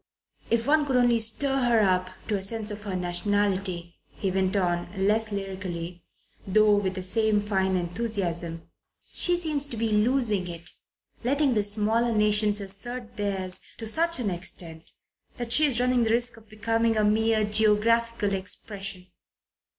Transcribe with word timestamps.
If 0.49 0.65
one 0.65 0.87
could 0.87 0.95
only 0.95 1.19
stir 1.19 1.59
her 1.59 1.79
up 1.81 2.09
to 2.27 2.35
a 2.35 2.41
sense 2.41 2.71
of 2.71 2.81
her 2.85 2.95
nationality!" 2.95 3.99
he 4.09 4.31
went 4.31 4.57
on, 4.57 4.89
less 4.97 5.31
lyrically, 5.31 6.03
though 6.47 6.73
with 6.77 6.95
the 6.95 7.03
same 7.03 7.39
fine 7.39 7.75
enthusiasm. 7.75 8.67
"She 9.13 9.37
seems 9.37 9.63
to 9.65 9.77
be 9.77 9.89
losing 9.91 10.47
it, 10.47 10.71
letting 11.23 11.53
the 11.53 11.61
smaller 11.61 12.13
nations 12.15 12.59
assert 12.59 13.15
theirs 13.15 13.61
to 13.77 13.85
such 13.85 14.19
an 14.19 14.31
extent 14.31 14.89
that 15.37 15.51
she 15.53 15.67
is 15.67 15.79
running 15.79 16.01
the 16.03 16.09
risk 16.09 16.35
of 16.35 16.49
becoming 16.49 16.97
a 16.97 17.03
mere 17.03 17.43
geographical 17.43 18.33
expression. 18.33 19.05